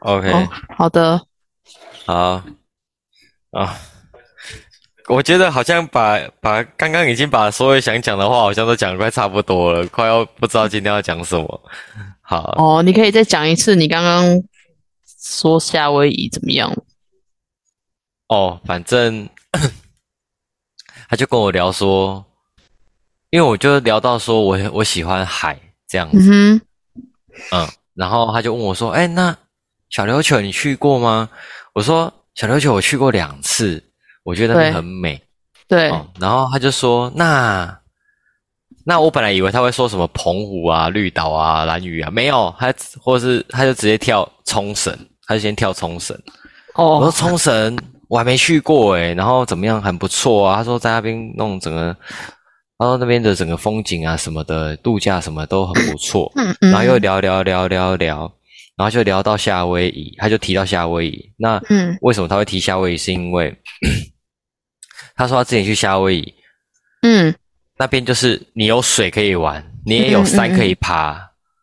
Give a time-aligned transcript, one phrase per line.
[0.00, 1.26] OK，、哦，好的，
[2.06, 2.42] 好。
[3.50, 3.74] 啊，
[5.08, 11.70] 我觉得好像把把刚刚已经把所有想讲的话，好像都讲的快差不多了，快要不知道今天要讲什么。
[12.20, 14.42] 好，哦，你可以再讲一次你刚刚
[15.20, 16.70] 说夏威夷怎么样？
[18.28, 19.28] 哦，反正
[21.08, 22.24] 他就跟我聊说，
[23.30, 25.58] 因为我就聊到说我我喜欢海
[25.88, 26.60] 这样子，
[27.52, 29.34] 嗯然后他就问我说：“哎，那
[29.88, 31.28] 小琉球你去过吗？”
[31.74, 33.82] 我说：“小琉球我去过两次，
[34.22, 35.20] 我觉得那边很美。”
[35.68, 37.78] 对，哦，然后他就说：“那
[38.84, 44.96] 那我本来以为他会说什么澎湖啊、绿岛啊、蓝屿啊，没有，他或是他就直接跳冲绳，
[45.26, 46.16] 他就先跳冲绳。
[46.74, 47.76] 哦我说哦，冲绳
[48.08, 50.56] 我还没去过诶，然后怎么样，很不错啊。
[50.56, 51.96] 他说在那边弄整个，
[52.78, 56.30] 他说那边的整个风景啊什么的，度假什么都很不错。
[56.36, 58.32] 嗯嗯，然后又聊聊聊聊聊，
[58.76, 61.32] 然后就聊到夏威夷，他就提到夏威夷。
[61.38, 62.96] 那嗯为什么他会提夏威夷？
[62.96, 63.56] 是因为
[65.16, 66.34] 他说他之前去夏威夷
[67.02, 67.34] 嗯
[67.78, 71.14] 那边，就是你有水可以玩，你也有山可以爬，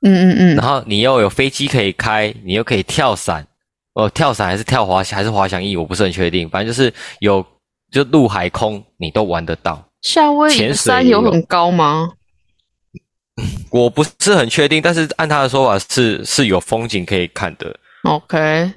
[0.01, 3.45] 嗯嗯嗯然后你又有飞机可以开，你又可以跳伞。
[3.93, 6.49] 哦，跳伞还是跳滑还是滑翔翼，我不是很确定。
[6.49, 7.45] 反正就是有
[7.91, 9.87] 就陆海空你都玩得到。
[10.03, 12.13] 夏威夷山有很高吗？
[13.71, 17.75] 我不是很确定，但是按他的说法是是有风景可以看的。
[18.03, 18.71] OK，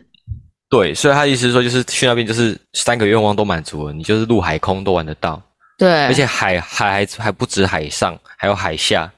[0.71, 5.43] 对，所以他的意思是说，就是去那边就是三个愿望都满足了，你就是陆海空都玩得到，
[5.77, 9.13] 对，而且海海还还不止海上，还有海下。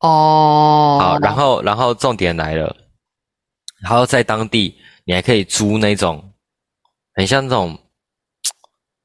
[0.00, 2.76] 哦，好，然后然后重点来了，
[3.80, 6.22] 然后在当地你还可以租那种
[7.14, 7.78] 很像那种，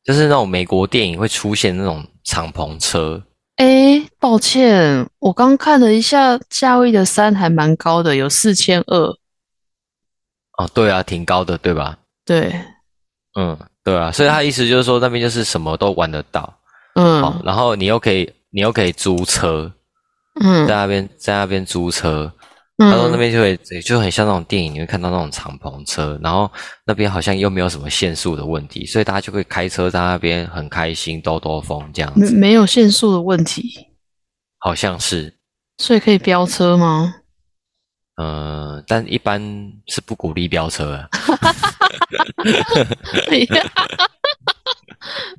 [0.03, 3.23] 就是那种美国电影会出现那种敞篷车。
[3.57, 9.15] 诶，抱歉，我刚看了一下，夏威夷的山还蛮高的，有四千二。
[10.57, 11.97] 哦，对啊，挺高的，对吧？
[12.25, 12.53] 对，
[13.35, 16.51] 嗯，对啊，所以他意思就是说那边就是什么都玩得到，
[16.95, 19.71] 嗯哦，然后你又可以你又可以租车，
[20.41, 22.31] 嗯在那边在那边租车，
[22.77, 26.51] 他说那嗯，边就会就很像那种电影，你会看到那种敞篷车，然后
[26.85, 33.87] 那边好像又没有什么限速的问题，所以大家就会开车在那边很开心兜兜风这样子，没没有限速的问题，
[34.57, 35.37] 好像是，
[35.77, 37.15] 所以可以飙车吗？
[38.15, 39.41] 嗯、但一般
[39.87, 41.09] 是不鼓励飙车啊。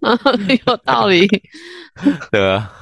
[0.67, 1.27] 有道理。
[2.33, 2.73] 对啊，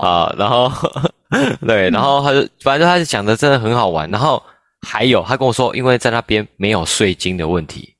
[0.00, 0.72] 啊，然后
[1.66, 4.42] 对，然后他就反正他就讲的真的很好玩，然后
[4.86, 7.94] 还有他跟我说，因为在那边没有税金的问题，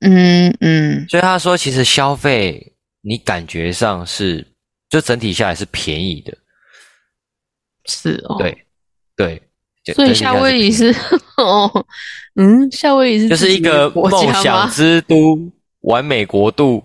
[0.00, 4.46] 嗯嗯，所以他说其实消费你感觉上是
[4.90, 6.36] 就整体下来是便宜的，
[7.86, 8.56] 是哦。，对
[9.16, 9.42] 对，
[9.94, 11.00] 所以夏威夷是是
[11.38, 11.86] 哦，
[12.34, 15.38] 嗯，夏威夷是就是一个梦想之都、
[15.80, 16.84] 完美国度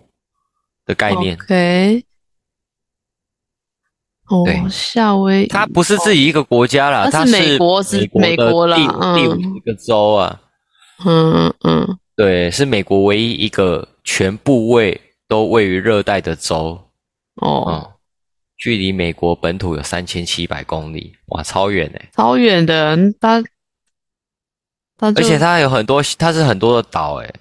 [0.91, 1.35] 的概念。
[1.35, 2.03] OK，
[4.28, 10.41] 哦对，夏威夷，它不是自己一个国家啦，它它是美国是美国啦的第五十个州啊。
[11.06, 11.97] 嗯嗯。
[12.16, 16.80] 对，是美国唯一一个全部位都位于热带的州，
[17.35, 17.91] 哦，嗯，
[18.57, 22.09] 距离美国本土有三千七百公里，哇，超远哎！
[22.13, 23.41] 超远的，它
[24.97, 27.34] 它而且它有很多，它是很多的岛哎，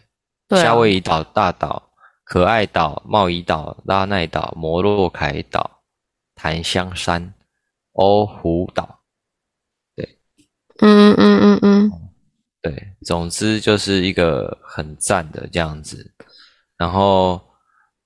[0.48, 0.62] 对啊。
[0.62, 1.89] 夏威夷岛、大岛、
[2.30, 5.82] 可爱岛、贸易岛、拉奈岛、摩洛凯岛、
[6.36, 7.34] 檀香山、
[7.94, 9.00] 欧胡岛，
[9.96, 10.08] 对
[10.78, 11.92] 嗯嗯嗯嗯
[12.62, 16.08] 对，总之就是一个很赞的这样子。
[16.78, 17.40] 然后，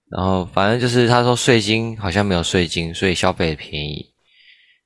[0.09, 4.11] 然后反正就是他说税金好像没有税金，所以消费也便宜，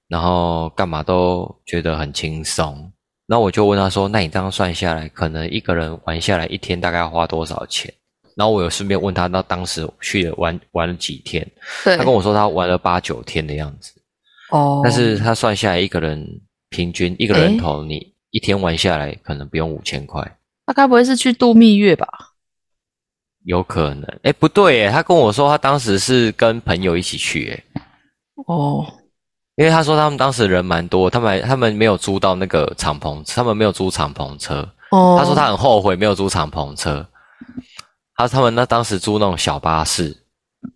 [0.09, 2.93] 然后干嘛都觉得很轻松。
[3.25, 7.94] 那我就问他说：“那你这样算下来，可能一个人玩下来一天大概要花多少钱？”
[8.38, 11.44] 然后我有顺便问他，那当时去了玩玩了几天？
[11.82, 13.93] 对，他跟我说他玩了八九天的样子，
[14.53, 16.25] 哦，但是他算下来一个人
[16.71, 20.23] 平均一个人头，你一天玩下来可能不用五千块。
[20.67, 22.06] 他该不会是去度蜜月吧？
[23.44, 27.82] 有可能，哎，不对，哎，他跟我说他当时是跟朋友一起去，哎，
[28.46, 28.87] 哦，
[29.56, 34.69] 因为他说他们当时人蛮多，他们还他们没有租到那个敞篷，他们没有租敞篷车。
[34.91, 37.05] 哦，他说他很后悔没有租敞篷车，
[38.19, 40.15] 他他们那当时租那种小巴士，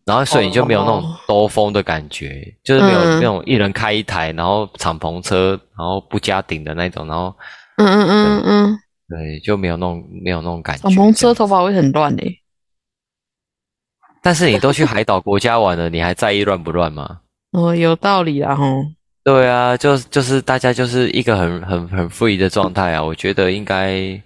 [0.06, 7.34] 然后所以你就没有那种哦兜风的感觉，就是没有嗯那种一人开一台，然后敞篷车，然后不加顶的那种，然后
[7.78, 8.78] 嗯嗯嗯嗯
[9.08, 10.88] 对就没有那种没有那种感觉。
[10.88, 12.38] 嗯，敞篷车头发会很乱诶。
[14.22, 17.20] 但是你都去海岛国家玩了，你还在意乱不乱吗？
[17.50, 18.64] 哦，有道理啊吼。
[19.24, 24.20] 对啊，就就是大家就是一个很很很 free 的状态啊，我觉得应该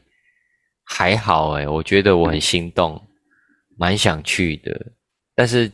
[0.84, 3.02] 还好诶，我觉得我很心动，
[3.76, 4.93] 蛮想去的，
[5.34, 5.70] 但是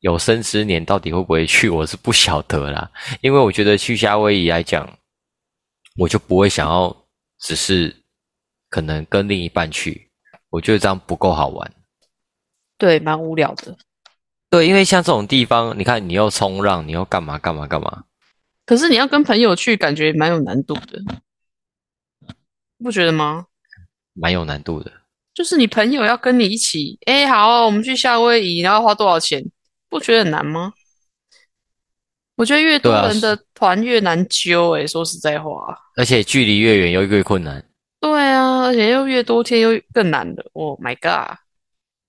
[0.00, 2.90] 有生之年到底会不会去，我是不晓得啦。
[3.20, 4.98] 因为我觉得去夏威夷来讲，
[5.96, 6.94] 我就不会想要
[7.38, 7.94] 只是
[8.68, 10.10] 可能跟另一半去，
[10.50, 11.72] 我觉得这样不够好玩。
[12.78, 13.76] 对，蛮无聊的。
[14.50, 18.04] 对，因为像这种地方，你看你又冲浪，你又干嘛干嘛干嘛。
[18.64, 21.00] 可是你要跟朋友去，感觉蛮有难度的，
[22.78, 23.46] 不觉得吗？
[24.12, 24.92] 蛮有难度的，
[25.36, 29.44] 就是你朋友要跟你一起，哎，好，我们去夏威夷，然后花多少钱？
[29.90, 30.72] 不觉得很难吗？
[32.36, 35.50] 我觉得越多人的团越难揪，哎，说实在话。
[35.94, 37.62] 而且距离越远又越困难。
[38.00, 40.42] 对啊，而且又越多天又更难的。
[40.54, 41.36] Oh my god！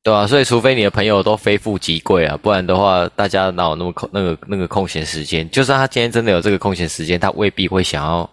[0.03, 5.49] 对啊，所以除非你的朋友都非富即贵啊，不然的话，大家哪有那么空那个那个空闲时间？
[5.49, 8.29] 就算他今天真的有这个空闲时间，他未必会想要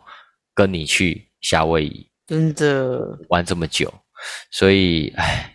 [0.55, 3.93] 跟你去夏威夷，真的玩这么久。
[4.51, 5.53] 所以，唉，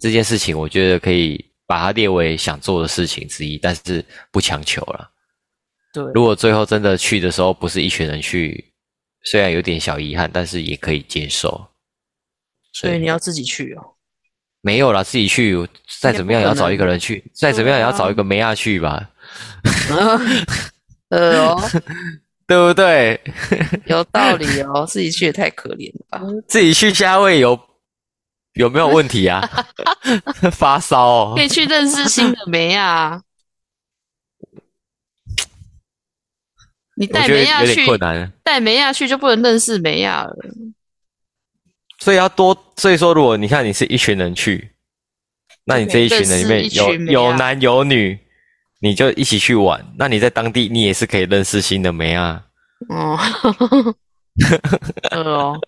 [0.00, 5.10] 这件事情我觉得可以把它列为想做的事情之一，但是不强求了。
[5.92, 8.72] 对，如果最后真的去的时候不是一群人去，
[9.24, 11.68] 虽然有点小遗憾，但是也可以接受。
[12.72, 13.82] 所以你要自己去哦。
[14.60, 15.56] 没有啦，自己去，
[16.00, 19.10] 再怎么样也要找一个人去，再怎么样也要找一个梅亚去吧。
[21.08, 21.70] 呃哦，
[22.48, 23.20] 对不对？
[23.86, 26.20] 有道理哦， 自己去也太可怜了吧。
[26.48, 27.58] 自己去加位有
[28.56, 29.40] 有没有问题啊？
[30.52, 33.22] 发烧，可以去认识新的梅啊。
[36.98, 37.86] 你带梅亚去，
[38.42, 40.34] 带梅亚去就不能认识梅亚了。
[41.98, 44.72] 所以要多，所以说，如果你看你是一群人去，
[45.64, 48.18] 那你这一群人里面有有男有女，
[48.80, 49.84] 你就一起去玩。
[49.98, 52.42] 那你在当地，你也是可以认识新的梅啊。
[52.88, 53.18] 哦，
[55.12, 55.60] 哦，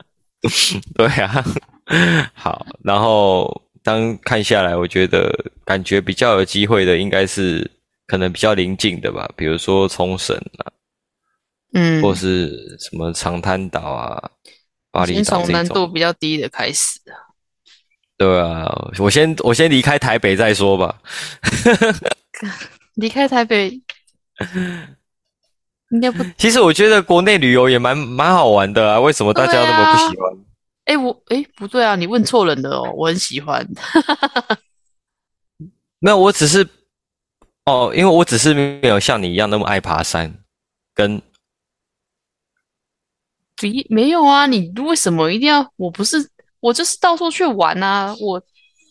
[0.94, 1.44] 对啊。
[2.35, 5.32] 好，然后当看下来，我觉得
[5.64, 7.70] 感觉比较有机会的，应该是
[8.06, 10.73] 可能比较临近的吧，比如说冲绳啊，
[11.73, 14.31] 嗯，或是什么长滩岛啊。
[15.06, 17.14] 先从难度比较低的开始啊。
[18.17, 21.00] 对啊，我先我先离开台北再说吧。
[22.96, 23.81] 离开台北
[25.93, 26.25] 应该不。
[26.37, 30.48] 其实我觉得国内旅游也蛮蛮好玩的啊，为什么大家那么不喜欢？
[30.88, 33.67] 哎，我哎不对啊，你问错人了哦，我很喜欢。
[36.00, 36.67] 没有，我只是
[37.67, 40.35] 哦，因为我只是没有像你一样那么爱爬山
[40.94, 41.20] 跟。
[43.61, 44.46] 没没有啊？
[44.46, 45.69] 你为什么一定要？
[45.76, 46.17] 我不是
[46.61, 48.14] 我就是到处去玩啊！
[48.20, 48.41] 我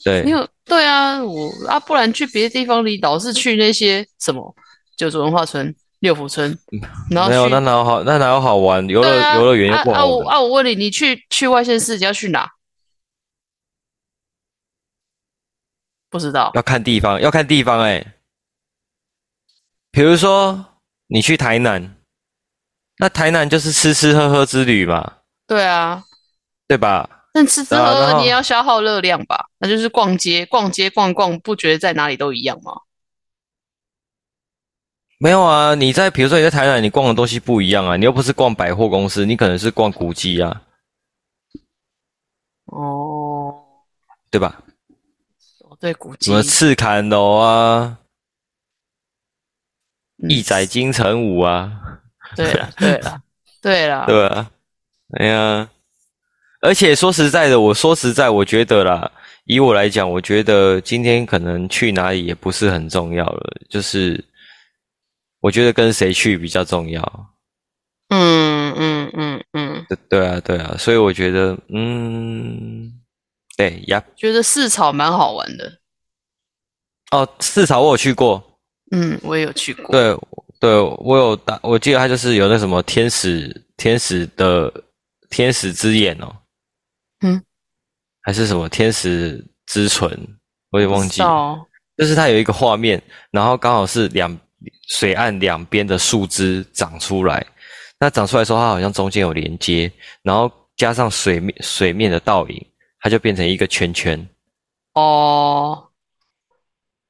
[0.04, 4.54] 对，没有对啊，我啊，不然去别的地方，你老是去那些什么
[4.98, 6.58] 九州文化村、六福村，
[7.10, 8.88] 然后没有那哪有好那哪有好玩？
[8.88, 10.06] 游乐游乐园又不好啊！
[10.06, 12.52] 我啊，我问你，你去去外县市，你要去哪？
[16.10, 18.14] 不知道，要看地方，要看地方哎。
[19.92, 20.66] 比如说
[21.08, 21.96] 你去台南。
[23.00, 25.18] 那台南就是吃吃喝喝之旅嘛？
[25.46, 26.04] 对啊，
[26.68, 27.28] 对吧？
[27.32, 29.50] 但吃吃喝喝你也要消耗热量吧？
[29.60, 32.74] 那就是逛街，逛街逛逛，不觉得在哪里都一样吗？
[35.20, 37.98] 没有啊，你在比如说你在台南，你逛的东西不一样啊。
[37.98, 40.62] 你又不是逛百货公司，你可能是逛古迹啊。
[42.66, 43.54] 哦，
[44.30, 44.62] 对吧？
[45.62, 47.98] 哦，对，古迹，什么赤坎楼啊，
[50.30, 51.72] 义载金城武啊。
[52.36, 53.22] 对了，对了，
[53.62, 54.52] 对了，对啊，
[55.18, 55.70] 哎呀，
[56.62, 59.12] 而且说实在的，我说实在，我觉得啦，
[59.46, 64.24] 以我来讲，我觉得今天可能去哪里也不是很重要了，就是
[65.40, 67.02] 我觉得跟谁去比较重要。
[68.10, 72.92] 嗯嗯嗯嗯，对对啊对啊，所以我觉得，嗯，
[73.58, 75.80] 对呀，觉得四草蛮好玩的。
[77.12, 78.60] 哦，四草我有去过。
[78.92, 79.92] 嗯，我也有去过。
[79.92, 80.18] 对。
[80.60, 84.74] 对我有打，我记得他就是有那什么天使天使的
[85.30, 86.36] 天使之眼哦，
[87.22, 87.40] 嗯，
[88.22, 90.10] 还是什么天使之唇，
[90.72, 91.64] 我也忘记了。
[91.96, 94.36] 就是它有一个画面，然后刚好是两
[94.88, 97.46] 水岸两边的树枝长出来，
[98.00, 102.68] 那长出来时候它好像中间有连接，然后加上水面水面的倒影，
[103.00, 104.28] 它就变成一个圈圈。
[104.94, 105.88] 哦，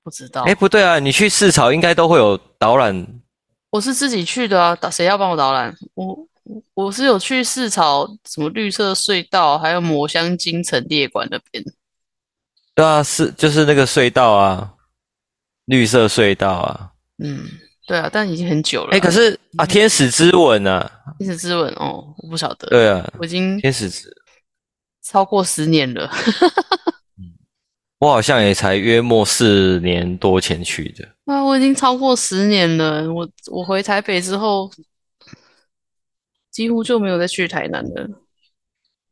[0.03, 0.43] 不知道。
[0.43, 3.07] 哎，不对啊，你去市草应该都会有导览。
[3.69, 5.73] 我是自己去的啊，导谁要帮我导览？
[5.93, 6.27] 我
[6.73, 11.63] 我是有去市草什么绿色隧道，还有抹香鲸陈列馆那边。
[12.73, 14.73] 对啊，是就是那个隧道啊，
[15.65, 16.91] 绿色隧道啊。
[17.23, 17.45] 嗯，
[17.87, 18.91] 对啊，但已经很久了。
[18.91, 20.89] 哎，可是啊，天使之吻呢？
[21.19, 22.67] 天使之吻哦，我不晓得。
[22.67, 24.09] 对啊，我已经天使之
[25.01, 26.09] 超过十年了。
[27.99, 31.07] 我好像也才约莫四年多前去的。
[31.25, 33.11] 啊，我已经超过十年了。
[33.11, 34.69] 我我回台北之后，
[36.51, 38.07] 几乎就没有再去台南了。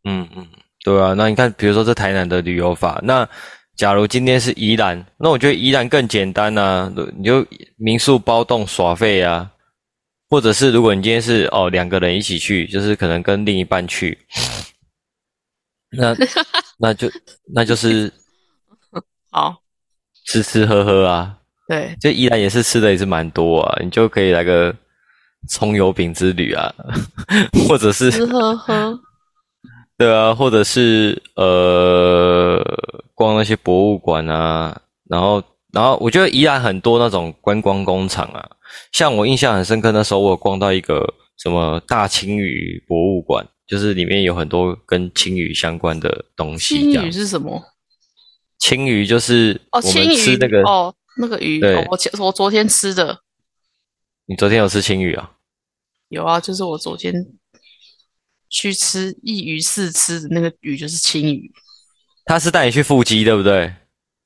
[0.03, 0.47] 嗯嗯，
[0.83, 1.13] 对啊。
[1.13, 3.27] 那你看，比如说这台南的旅游法，那
[3.75, 7.45] 假如今天是宜兰，那我觉得宜兰更简单呐，你就
[7.77, 9.51] 民宿包栋耍费啊，
[10.29, 14.17] 或者是如果你今天是哦两个人一起去，就是可能跟另一半去，
[15.91, 16.15] 那
[16.79, 17.11] 那就
[17.53, 18.11] 那就是。
[19.31, 19.53] 好，
[20.27, 24.73] 吃吃喝喝啊，对，就宜兰也是吃的也是蛮多啊，你就可以来个
[25.49, 26.73] 葱油饼之旅啊，
[27.67, 28.97] 或者是吃喝喝，
[29.97, 32.61] 对啊，或者是呃
[33.13, 38.49] 逛那些博物馆啊，然后然后我觉得宜兰很多那种观光工厂啊，
[38.91, 46.91] 像我印象很深刻，那时候我逛到一个什么大青鱼博物馆，就是里面有很多跟青鱼相关的东西。
[46.91, 47.61] 青鱼是什么？
[48.57, 51.59] 青鱼就是哦，青鱼那个哦，那个鱼。
[51.59, 53.19] 对，我前我昨天吃的。
[54.25, 55.31] 你昨天有吃青鱼啊？
[56.09, 57.13] 有啊，就是我昨天
[58.49, 61.51] 去吃一鱼四吃的那个鱼，就是青鱼。
[62.25, 63.73] 他是带你去腹肌，对不对？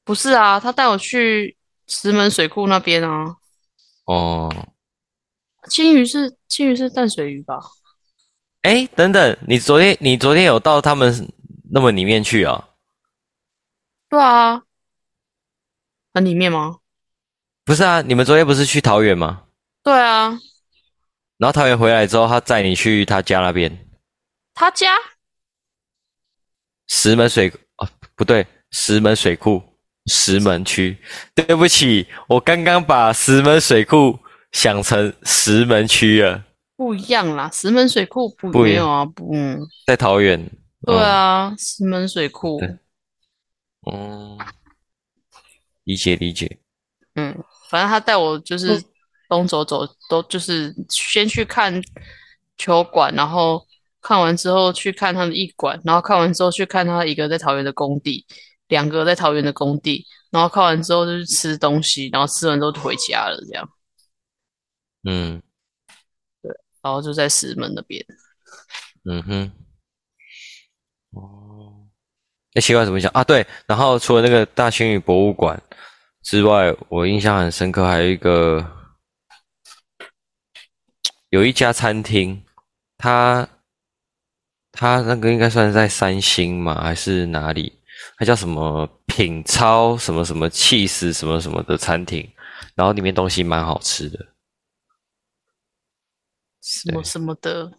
[0.03, 1.57] 不是啊，他带我去
[1.87, 3.35] 石门水库那边啊。
[4.05, 4.51] 哦，
[5.69, 7.59] 青鱼是青鱼是淡水鱼吧？
[8.61, 11.29] 哎，等等，你昨天你昨天有到他们
[11.71, 12.69] 那么里面去啊？
[14.09, 14.63] 对啊，
[16.13, 16.77] 很里面吗？
[17.63, 19.43] 不是啊，你们昨天不是去桃园吗？
[19.83, 20.39] 对啊，
[21.37, 23.88] 然后桃园回来之后，他载你去他家那边。
[24.53, 24.97] 他家？
[26.87, 29.61] 石门水啊，不对，石门水库，
[30.07, 30.97] 石门区。
[31.35, 34.19] 对不起，我刚刚把石门水库
[34.51, 36.45] 想成石门区了。
[36.75, 39.33] 不一样啦，石门水库不没有啊，不，
[39.85, 40.49] 在桃园。
[40.85, 42.59] 对啊，石门水库。
[43.91, 44.37] 嗯，
[45.83, 46.59] 理解理解。
[47.15, 47.37] 嗯，
[47.69, 48.81] 反正他带我就是
[49.27, 51.81] 东走走，都就是先去看
[52.57, 53.65] 球馆，然后
[54.09, 58.25] 看完之后去看他的艺馆，然后看完之后去看他一个在桃园的工地，
[58.67, 63.69] 两个在桃园的工地，然后看完之后就去吃东西，然后吃完之后就回家了，这样。
[65.03, 65.39] 嗯，
[66.41, 66.51] 对，
[66.81, 68.03] 然后就在石门那边。
[69.05, 69.51] 嗯哼。
[71.11, 71.87] 哦
[72.55, 73.23] 那奇怪怎么讲啊？
[73.23, 75.61] 对，然后除了那个大兴宇博物馆
[76.23, 78.65] 之外，我印象很深刻，还有一个
[81.29, 82.43] 有一家餐厅，
[82.97, 83.47] 它
[84.71, 87.73] 它那个应该算是在三星嘛，还是哪里？
[88.17, 92.27] 他叫什么品超什么什么气死什么什么的餐厅，
[92.75, 94.17] 然后里面东西蛮好吃的，
[96.61, 97.71] 什么什么的。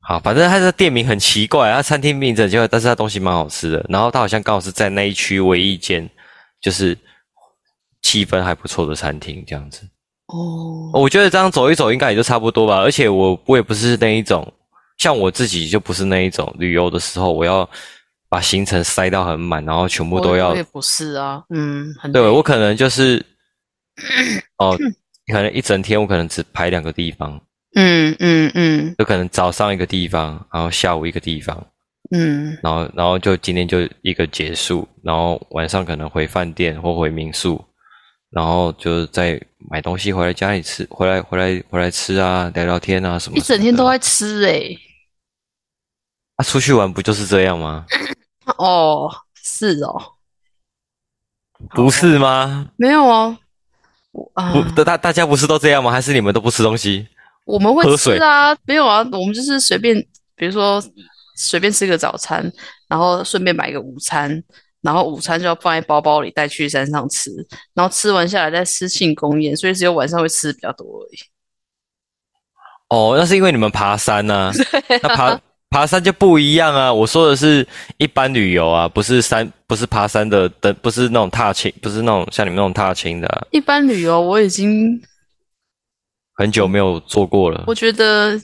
[0.00, 3.84] 好，反正他的店名很奇怪，他餐厅名字就，但是他东西蛮好吃的。
[3.88, 6.08] 然后他好像刚好是在那一区唯一一间，
[6.60, 6.96] 就是
[8.02, 9.88] 气氛还不错的餐厅这样子。
[10.26, 12.78] 哦，我觉得这样走一走应该也就差不多吧。
[12.80, 14.52] 而且我我也不是那一种，
[14.98, 17.68] 像我自己就不是那一种旅游的时候，我要
[18.28, 20.50] 把行程塞到很满，然后全部都要。
[20.50, 23.24] 我也不是啊，嗯，很对我可能就是，
[24.58, 24.76] 哦，
[25.32, 27.40] 可能一整天我可能只排两个地方。
[27.76, 31.66] 嗯嗯嗯，就可能早上一个地方，然后下午一个地方，
[32.12, 37.64] 嗯，然后然后就今天就一个结束，然后晚上可能回饭店或回民宿，
[38.30, 43.36] 然后就再买东西回来家里吃，回来回来回来吃啊，聊聊天啊什么。
[43.36, 44.70] 一整天都在吃哎，
[46.36, 47.86] 啊，出去玩不就是这样吗？
[48.58, 50.02] 哦，是哦，
[51.70, 52.68] 不是吗？
[52.76, 53.36] 没有哦，
[54.52, 55.90] 不，大大家不是都这样吗？
[55.90, 57.06] 还是你们都不吃东西？
[57.44, 59.96] 我们会吃啊，没有啊，我们就是随便，
[60.34, 60.82] 比如说
[61.36, 62.50] 随便吃个早餐，
[62.88, 64.42] 然后顺便买个午餐，
[64.80, 67.30] 然后午餐就要放在包包里带去山上吃，
[67.74, 71.18] 然后吃完下来再吃庆功宴，所以只有晚上会吃比较多而已。
[72.88, 74.52] 哦，那是因为你们爬山呢，
[75.02, 75.40] 那爬
[75.74, 76.92] 爬山就不一样啊。
[76.92, 77.66] 我说的是
[77.98, 83.48] 一般旅游啊，不是山，不是爬山的的，不是那种踏青，不是那种像你们那种踏青的。
[83.50, 85.02] 一般旅游我已经。
[86.36, 87.64] 很久没有做过了。
[87.66, 88.38] 我觉得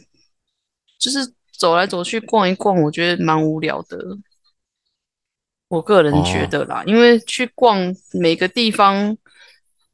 [0.99, 1.18] 就是
[1.56, 3.96] 走来走去逛一逛，我觉得蛮无聊的。
[5.68, 9.16] 我个人觉得啦，因为去逛每个地方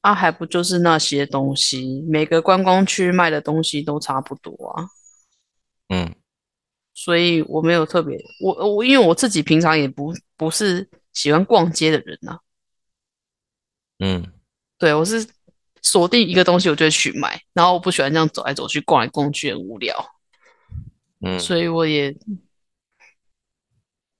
[0.00, 4.88] 啊，还不就是那些东西，每个观光区卖的东西都差不多啊。
[5.88, 6.14] 嗯，
[6.96, 12.38] 所以我没有特别，我我因为我自己平常也不不是喜欢逛街的人呐。
[14.00, 14.26] 嗯，
[14.78, 15.24] 对我是。
[15.82, 17.40] 锁定一个东西，我就会去买。
[17.52, 19.94] 然后我不喜欢这样走来走去、逛来逛去，很无聊，
[21.20, 22.12] 嗯，所以我也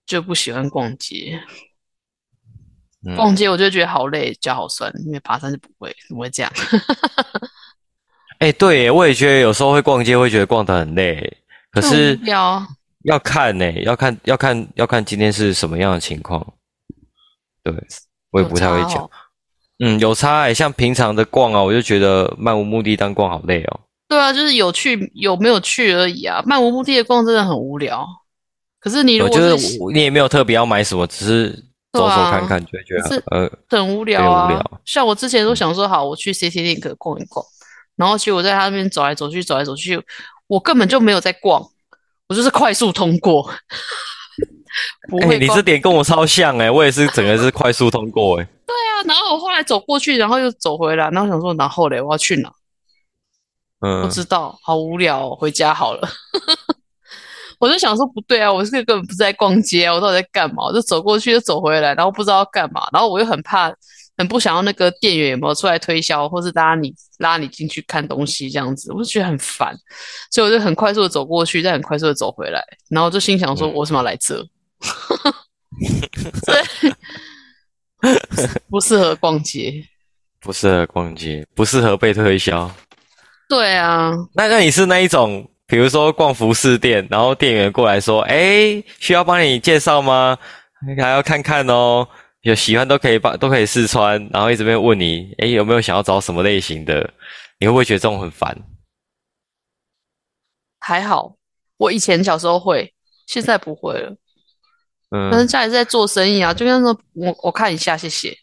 [0.07, 1.43] 就不喜欢逛街。
[3.05, 6.53] 嗯逛街我就觉得好累，脚好酸，因为爬山就不会，怎么会这样？
[8.39, 11.37] 哎、对耶，我也觉得有时候会逛街，会觉得逛得很累，
[11.81, 12.67] 可是无聊，
[13.05, 16.55] 要看呢，要看要看要看今天是什么样的情况。
[17.63, 17.75] 对，
[18.31, 19.03] 我也不太会讲。
[19.03, 19.11] 哦
[19.79, 23.81] 嗯，有差哎，像平常的逛啊，我就觉得漫无目的当逛好累哦。
[24.09, 26.43] 对啊，就是有去有没有去而已啊。
[26.47, 28.07] 漫无目的的逛真的很无聊。
[28.81, 31.51] 可是你如我觉得果是你也没有特别要买什么，只是
[31.93, 34.65] 走走看看，就会觉得呃，很无聊啊。
[34.87, 37.45] 像我之前都想说，好，我去 CT Link 逛一逛，
[37.97, 40.03] 然后其实我在他那边走来走去，走来走去，
[40.47, 41.67] 我根本就没有在逛，
[42.29, 43.51] 我就是快速通过，
[45.09, 45.39] 不哎。
[45.39, 48.45] 你这点跟我超像哎，我也是整个是快速通过哎。
[48.67, 52.53] 对啊，然后我后来走过去，然后又走回来，然后想说，然后嘞，我要去哪？
[53.81, 56.09] 嗯不嗯，知道，好无聊、哦，回家好了。
[57.61, 60.65] 我就想说不对啊，我这个根本不是在逛街啊，我到底在干嘛？
[60.65, 63.69] 我就走过去又走回来，然后不知道要干嘛，然后我又很怕，
[64.17, 69.77] 很不想要那个店员有没有出来推销，或是拉你拉你进去看东西这样子，我就觉得很烦，
[70.31, 74.45] 所以我就很快速的走过去，再很快速的走回来，然后我就心想说，嗯我为什么要来这？
[76.47, 76.63] 对，
[78.71, 79.85] 不适合逛街。
[80.41, 82.71] 不适合逛街，不适合被推销。
[83.49, 90.39] 对啊，那那你是那一种，比如说逛服饰店，然后店员过来说：“哎，需要帮你介绍吗？
[90.99, 92.07] 还要看看哦，
[92.47, 97.13] 有喜欢都可以把，都可以试穿。”然后一直边问你：“哎，有没有想要找什么类型的？”
[97.59, 98.57] 你会不会觉得这种很烦？
[100.79, 101.35] 还好，
[101.77, 102.95] 我以前小时候会，
[103.27, 104.17] 现在不会了。
[105.11, 108.37] 但是嗯，家里是在做生意啊，就跟他说我我看一下，谢谢。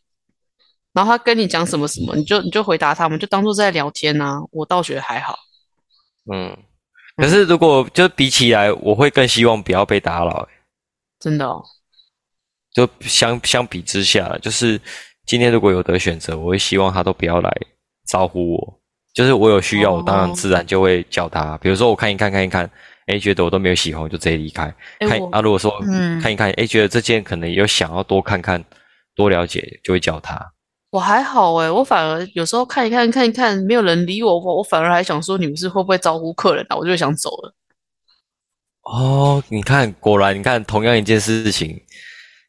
[0.92, 4.42] 然后他跟你讲什么什么，你就你就回答他们，就当做在聊天啊。
[4.52, 5.40] 我倒觉得还好。
[6.30, 6.58] 嗯。
[7.16, 10.46] 可是如果就比起来，我会更希望不要被打扰。
[11.20, 11.64] 真的哦，
[12.74, 14.80] 就相相比之下，就是
[15.26, 17.52] 今天如果有得选择，我会希望他都不要来
[18.08, 18.80] 招呼我。
[19.14, 21.56] 就是我有需要，我当然哦自然就会叫他。
[21.60, 22.68] 比如说我看一看看一看，
[23.06, 24.74] 哎，觉得我都没有喜欢，我就直接离开。
[25.02, 28.64] 看啊，如果说嗯看一看，哎，觉得这件可能有想要多看看、
[29.16, 30.40] 多了解，就会叫他。
[30.90, 36.76] 我还好诶，我反而有时候看一看看一看，没有人理我，我我反而还想说你们是会不会招呼客人啊？
[36.76, 37.56] 我就想走了。
[38.84, 41.80] 哦，你看，果然，你看同样一件事情，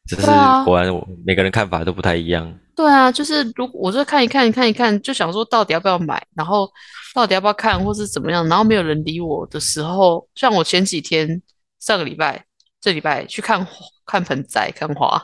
[0.06, 0.26] 只是
[0.64, 2.58] 果然我每个人看法都不太一样。
[2.76, 6.68] 对啊，就是如我就看一看看一看，就想说到底要不要买，然后
[7.14, 11.40] 到底要不要看，或是怎么样，然后没有人理我的时候，像我前几天
[11.78, 12.44] 上个礼拜、
[12.80, 13.72] 这礼拜去看花
[14.04, 15.22] 看盆栽、看花，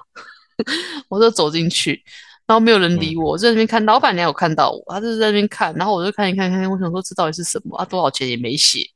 [1.10, 2.00] 我就走进去，
[2.46, 7.84] 然后没有人理我，我在那边看，老板娘有看到我，她就是在那边看，然后我就看一看看，我想说这到底是什么啊？
[7.84, 8.86] 多少钱也没写，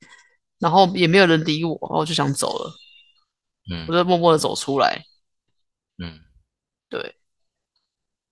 [0.61, 2.73] 然后也没有人理我，然后我就想走了，
[3.73, 5.03] 嗯我就默默的走出来。
[5.99, 6.21] 嗯，
[6.89, 7.15] 对，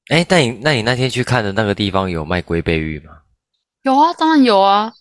[0.08, 3.22] 哎，那你那你那天去看的那个地方有卖龟背玉吗？
[3.82, 4.92] 有啊，当然有啊。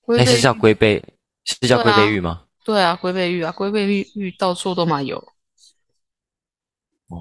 [0.00, 1.02] 龟那是叫龟背，
[1.44, 2.44] 是叫龟背玉吗？
[2.64, 5.16] 对啊，龟背玉啊，龟背玉玉到处都嘛有。
[7.08, 7.18] 哦，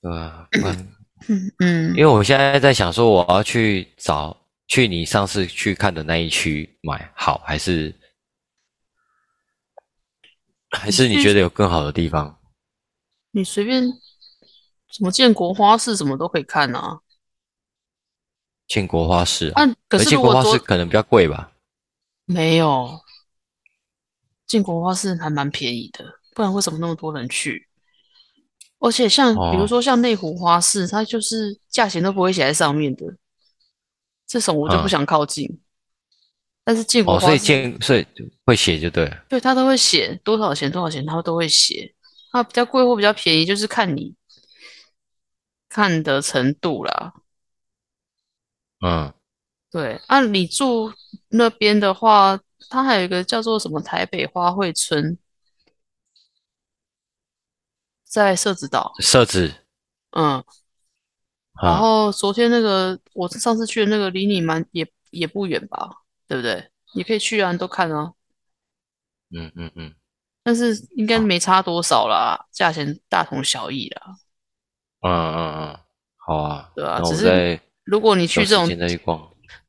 [0.00, 0.48] 对啊，
[1.28, 4.36] 嗯嗯因，为我现在在想说，我要去找
[4.68, 7.94] 去你上次去看的那一区买好，还是
[10.70, 12.38] 还是你觉得有更好的地方？
[13.32, 13.84] 你随便
[14.88, 17.00] 什么建国花市什么都可以看啊。
[18.66, 21.52] 建国花市啊，啊，可是建国花市可能比较贵吧？
[22.26, 23.00] 没有，
[24.46, 26.04] 建国花市还蛮便宜的，
[26.34, 27.66] 不然为什么那么多人去？
[28.78, 33.06] 而且像比如哦说像内湖花市，它就是价钱都不会写在上面的，
[34.26, 35.60] 这种我就不嗯想靠近。
[36.68, 38.06] 但是建国哦，所以建所以
[38.44, 39.24] 会写就对了。
[39.26, 41.94] 对，他都会写多少钱多少钱，他都会写。
[42.30, 44.14] 它比较贵或比较便宜，就是看你
[45.66, 47.14] 看的程度啦。
[48.84, 49.14] 嗯，
[49.70, 50.92] 对，按、你住
[51.28, 55.16] 那边的话，它还有一个叫做什么台北花卉村，
[58.04, 58.92] 在社子岛。
[59.00, 59.54] 社子
[60.10, 60.44] 嗯，
[61.62, 66.70] 然啊，后昨天那个我上次去的那个离你蛮也也不远吧，对不对？
[66.94, 68.12] 你可以去啊，你都看啊。
[69.34, 69.94] 嗯嗯嗯，
[70.44, 74.02] 但是应该好没差多少啦，价钱大同小异啦。
[75.00, 75.78] 嗯嗯嗯，
[76.16, 78.68] 好啊，对啊只是如果你去这种。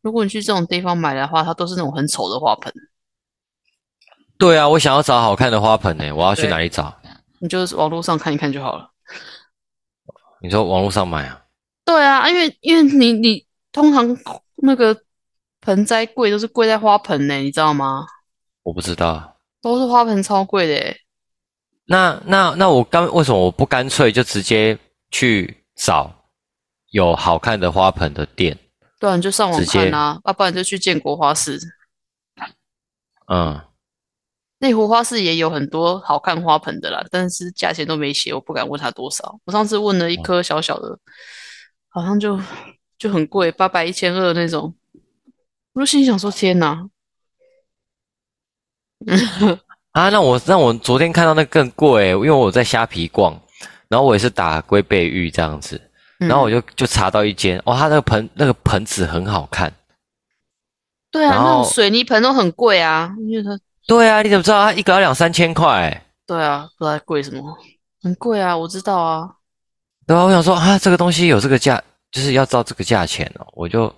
[0.02, 2.74] 如果你去这种地方买的话，它都是那种很丑的花盆，
[4.38, 6.98] 对啊，我想要找好看的花盆呢，我要去哪里找？
[7.40, 8.92] 你就是网络上看一看就好了。
[10.42, 11.46] 你说网络上买啊？
[11.86, 14.18] 对啊，因为因为你你通常
[14.58, 14.98] 那个
[15.62, 18.06] 盆栽贵都是贵在花盆呢，你知道吗？
[18.64, 19.38] 我不知道。
[19.62, 20.98] 都是花盆超贵的耶。
[21.86, 24.78] 那那那我干为什么我不干脆就直接
[25.12, 26.14] 去找
[26.92, 28.58] 有好看的花盆的店？
[29.00, 31.60] 对啊，你就上网看啊，要、不然就去建国花市。
[33.28, 33.60] 嗯，
[34.60, 39.40] 内湖花市也有很多好看花盆的啦，但是价钱都没写，我不敢问他多少。
[39.46, 40.98] 我上次问了一颗小小的，
[41.90, 42.40] 好像就
[42.98, 44.74] 就很贵，八百一千二那种。
[45.80, 46.86] 我就心想说：天哪！
[49.92, 53.42] 啊，那我那我昨天看到那更贵，因为我在虾皮逛，
[53.88, 55.82] 然后我也是打龟背玉这样子，
[56.18, 59.74] 然后我就就查到一间，哦，它那个盆那个盆子很好看。
[61.12, 66.06] 对啊，然那种后水泥盆都很贵啊，因为它对啊，你怎么知道它一个要两三千块？
[66.28, 67.58] 对啊，不知道贵什么，
[68.04, 69.30] 很贵啊，我知道啊。
[70.06, 73.92] 对啊，我想说啊，这个东西有这个价，就是要照这个价钱哦，我就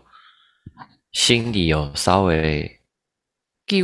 [1.11, 2.79] 心里有稍微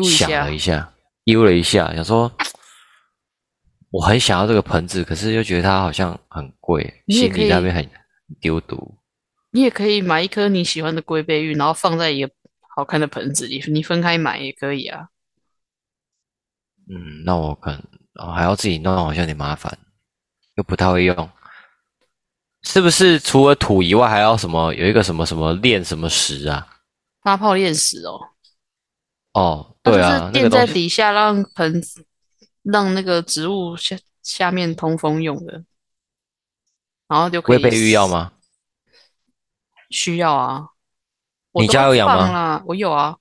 [0.04, 0.94] 想了，一下，
[1.26, 2.32] 悠了一下，想说
[3.92, 7.90] 我很想要这个盆子，可是又觉得它好像很贵，心里那边很
[8.40, 8.98] 丢毒。
[9.52, 12.30] 你也可以买一颗你喜欢的龟背玉，然后放在一个
[12.76, 15.08] 好看的盆子里，你分开买也可以啊。
[16.90, 17.82] 嗯，那我可能、
[18.16, 19.78] 哦、还要自己弄，好像有点麻烦，
[20.56, 21.30] 又不太会用。
[22.64, 24.74] 是不是除了土以外，还要什么？
[24.74, 26.68] 有一个什么什么炼什么石啊？
[27.28, 28.30] 发泡炼石哦，
[29.34, 32.06] 哦，对啊，是垫在底下，让盆子
[32.64, 35.66] 让那个植物下下面通风用的，
[37.10, 37.58] 然后就可以。
[37.62, 38.08] 龟背玉要？
[38.08, 38.32] 吗？
[39.90, 40.70] 需要啊。
[41.52, 43.18] 你家有养吗我有啊，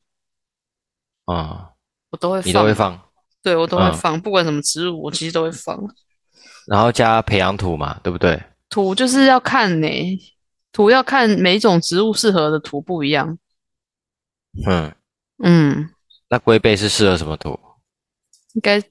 [1.24, 1.70] 啊、
[2.10, 2.48] 我都会放。
[2.48, 3.10] 你都会放，
[3.42, 5.76] 对，我都会嗯放，不管什么植物，我其实都会放。
[6.68, 8.40] 然后加培养土嘛，对不对？
[8.68, 9.88] 土就是要看呢、
[10.70, 13.36] 土要看每一种植物适合的土不一样。
[14.64, 14.94] 嗯，
[15.42, 15.90] 嗯，
[16.28, 17.58] 那龟背是适合什么土？
[18.54, 18.82] 应该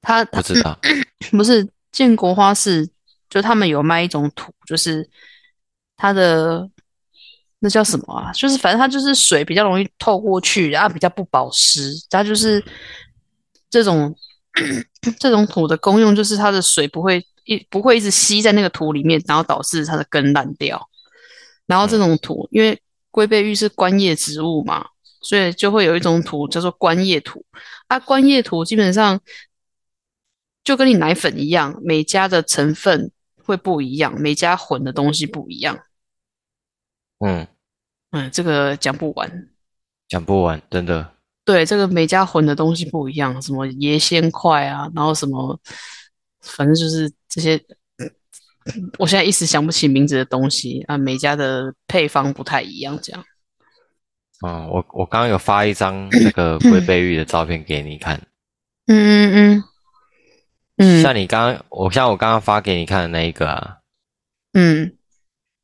[0.00, 0.78] 它不知道。
[1.30, 2.90] 不是建国花市，
[3.30, 5.08] 就他们有卖一种土，就是
[5.96, 6.68] 它的
[7.60, 8.32] 那叫什么啊？
[8.32, 11.92] 就是反正它就是水比较容易透过去，然后比较不保湿。
[12.10, 12.62] 它就是
[13.70, 14.14] 这种
[15.18, 20.90] 这种土的功用，就是它的水不会一不会一直吸在那个土里面，然后导致它的根烂掉。
[21.66, 22.78] 然后这种土，因为
[23.10, 24.86] 龟背玉是观叶植物嘛，
[25.22, 27.44] 所以就会有一种土叫做观叶土。
[27.86, 29.18] 啊，观叶土基本上
[30.62, 33.10] 就跟你奶粉一样，每家的成分
[33.42, 35.78] 会不一样，每家混的东西不一样。
[37.20, 37.46] 嗯，
[38.10, 39.48] 嗯，这个讲不完。
[40.08, 41.14] 讲不完，真的。
[41.44, 45.58] 对，这个每家混的东西不一样，什么椰鲜块啊，然后什么，
[46.42, 47.64] 反正就是这些。
[48.98, 53.24] 我现在一时想不起名字的东西啊，每家的配方不太一样，这样。
[54.46, 58.20] 嗯，我我刚刚有发一张那个龟 背玉的照片给你看，
[58.86, 59.64] 嗯嗯
[60.76, 63.78] 嗯像你刚刚，我像我刚刚发给你看的那一个啊，
[64.52, 64.96] 嗯，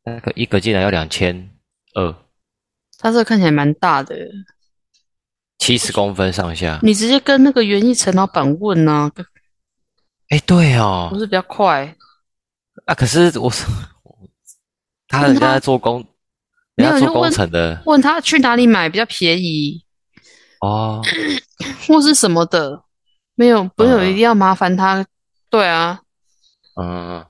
[0.04, 1.50] 那个一个竟然要两千
[1.94, 2.14] 二，
[2.98, 4.14] 它这个看起来蛮大的，
[5.58, 6.78] 七十公分上下。
[6.82, 9.10] 你直接跟那个园艺陈老板问呐、
[10.28, 11.96] 哎，对哦不，是比较快？
[12.86, 13.64] 啊，可是我是
[15.08, 16.04] 他人家在做工，
[16.74, 19.84] 没有人家做工就问程的问他去哪里买比较便宜，
[20.60, 21.02] 哦，
[21.86, 22.84] 或是什么的，
[23.34, 25.06] 没有，不用嗯一定要麻烦他。
[25.48, 26.00] 对啊，
[26.80, 27.26] 嗯，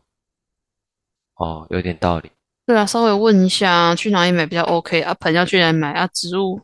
[1.37, 2.31] 哦，有点道理。
[2.67, 5.15] 对啊，稍微问一下去哪里买比较 OK 啊？
[5.15, 6.07] 盆要去哪里买啊？
[6.09, 6.61] 植物，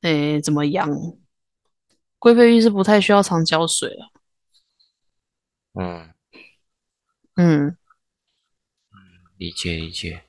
[0.00, 0.88] 诶，怎么养？
[2.18, 4.08] 龟背玉是不太需要常浇水啊。
[5.78, 6.10] 嗯，
[7.36, 7.76] 嗯，
[9.36, 10.22] 理解理解。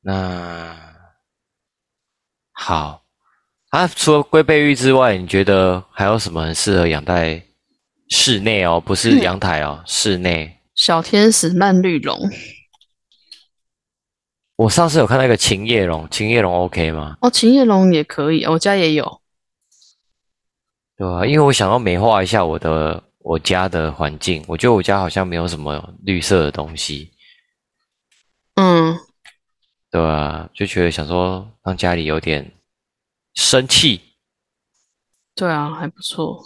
[0.00, 0.76] 那
[2.52, 3.04] 好
[3.70, 7.42] 啊，除了龟背玉之外，你觉得还有什么很适合养在
[8.08, 8.80] 室内哦？
[8.80, 10.60] 不是阳台哦，室内。
[10.74, 12.18] 小天使蔓绿绒，
[14.56, 17.16] 我上次有看到一个琴叶龙，琴叶龙 OK 吗？
[17.20, 19.20] 哦，琴叶龙也可以，我家也有。
[20.96, 27.12] 对吧、因为我想要美化一下我的我家的环境，我觉得我家好像没有什么绿色的东西，
[28.54, 28.96] 嗯，
[29.90, 32.52] 对啊、就觉得想说让家里有点
[33.34, 34.00] 生气。
[35.34, 36.40] 对啊，还不错。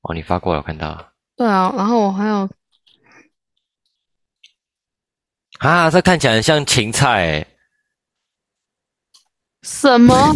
[0.00, 2.48] 哦，你发过来我看到对啊，然后我还有
[5.58, 7.46] 啊，这看起来很像芹菜诶，
[9.62, 10.34] 什么？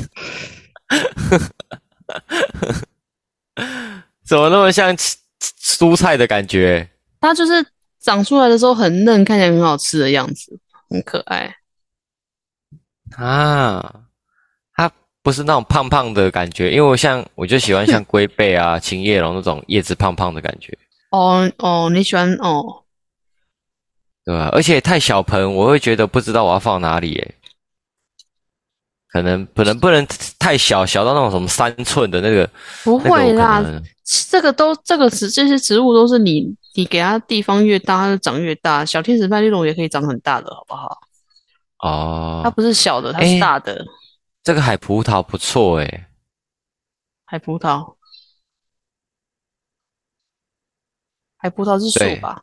[4.23, 5.19] 怎么那么像芹
[5.81, 6.87] 蔬菜的感觉？
[7.23, 7.67] 它就是
[8.01, 11.57] 长出来的时候很嫩，看起来很好吃的样子，很可爱。
[13.17, 14.03] 啊，
[14.77, 20.77] 它不是那种胖胖的感觉，因为我像我就喜欢像龟背啊、青叶龙那种叶子胖胖的感觉，
[21.13, 22.85] 哦哦，你喜欢哦？
[24.23, 24.51] 对吧？
[24.53, 27.35] 而且太小盆，我会觉得不知道我要放哪里，诶
[29.09, 30.07] 可能可能不能
[30.39, 32.49] 太小，小到那种什么三寸的那个，
[32.85, 33.83] 不会啦，能
[34.29, 36.45] 这个都这个植这些植物都是你
[36.75, 38.85] 你给它地方越大，它就长越大。
[38.85, 41.01] 小天使麦丽龙也可以长很大的，好不好？
[41.79, 43.87] 哦它哦，不是小的，它是大的。
[44.43, 46.07] 这个海葡萄不错诶
[47.25, 47.95] 海葡萄，
[51.37, 52.43] 海葡萄是对树吧？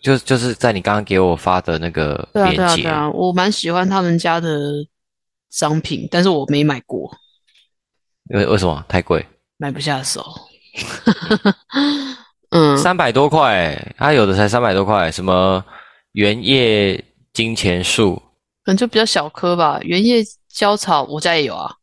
[0.00, 4.86] 就就是在你刚刚给我发的那个链接，对啊，我蛮喜欢他们家的
[5.50, 7.27] 商品，但是我没买过，因
[8.30, 9.24] 为为什么太贵？
[9.56, 10.24] 买不下手。
[12.50, 15.64] 嗯，三百多块，它有的才三百多块，什么
[16.12, 18.16] 原叶金钱树
[18.64, 19.78] 可能就比较小颗吧。
[19.82, 21.74] 原叶胶草我家也有啊。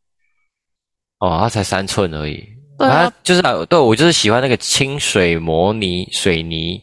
[1.18, 2.44] 哦，它才三寸而已。
[2.78, 6.82] 对啊它就是对我就是喜欢那个清水模泥水泥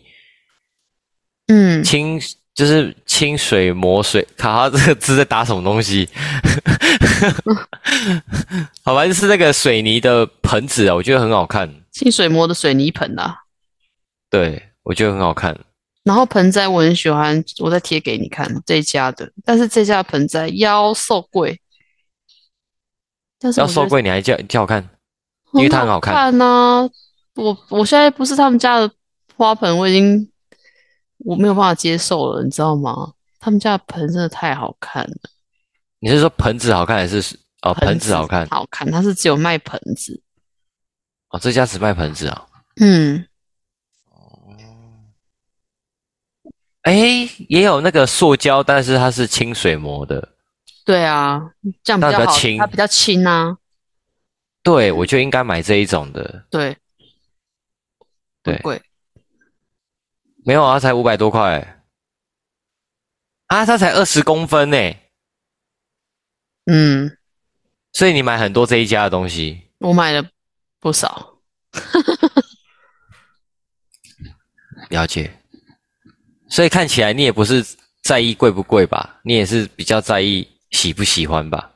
[1.47, 2.19] 嗯，清
[2.53, 6.07] 就是清水磨水，靠，它这个字在打什么东西？
[8.83, 11.73] 好吧，就是那个水泥的盆子啊，我觉得很好看。
[11.91, 13.37] 清水磨的水泥盆啊。
[14.29, 15.57] 对，我觉得很好看。
[16.03, 21.59] 然后盆栽我很喜欢，我再贴给你看这一家的，但是这家的盆栽腰瘦贵，
[23.39, 24.89] 但是我觉得要收贵，你还叫叫我看，
[25.53, 26.13] 因为它很好看。
[26.13, 26.81] 看啊、
[27.35, 28.91] 我我现在不是他们家的
[29.37, 30.29] 花盆，我已经
[31.25, 33.13] 我没有办法接受了，你知道吗？
[33.39, 35.15] 他们家的盆真的太好看了，
[35.99, 38.47] 你是说盆子好看还是哦盆子好看？
[38.47, 40.21] 好看，它是只有卖盆子，
[41.29, 42.45] 哦，这家只卖盆子啊？
[42.79, 43.27] 嗯，
[46.83, 50.29] 哎，也有那个塑胶，但是它是清水磨的。
[50.85, 51.51] 对啊，
[51.83, 53.57] 这样比较轻它比较轻啊，
[54.61, 56.45] 对，我就应该买这一种的。
[56.49, 56.77] 对，
[58.41, 58.81] 对贵，
[60.45, 61.83] 没有啊，才五百多块。
[63.47, 64.77] 啊，它才二十公分呢，
[66.65, 67.17] 嗯，
[67.91, 69.69] 所以你买很多这一家的东西。
[69.79, 70.27] 我买了
[70.79, 71.37] 不少，
[74.89, 75.39] 了解。
[76.49, 77.65] 所以看起来你也不是
[78.01, 79.19] 在意贵不贵吧？
[79.23, 81.71] 你也是比较在意喜不喜欢吧？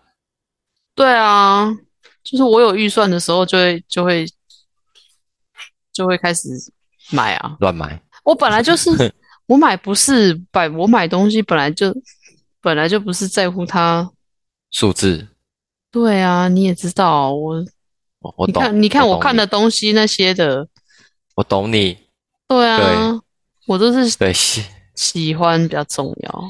[0.96, 1.68] 对啊，
[2.24, 4.26] 就是我有预算的时候就会就会
[5.94, 6.50] 就会开始
[7.12, 7.56] 买啊。
[7.60, 8.02] 乱买。
[8.28, 8.90] 我本来就是
[9.48, 11.96] 我买不是买我买东西本来就
[12.62, 14.12] 本来就不是在乎它。
[14.70, 15.26] 数字，
[15.90, 17.70] 对啊，你也知道我，你
[18.20, 18.62] 我我懂。
[18.62, 20.68] 看你看我懂你看的，东西那些的，
[21.36, 21.98] 我懂你。
[22.50, 23.22] 对啊，对
[23.66, 24.62] 我都是对喜
[24.96, 26.44] 喜欢比较重要。